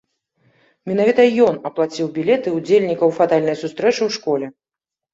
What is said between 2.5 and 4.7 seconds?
ўдзельнікаў фатальнай сустрэчы ў школе.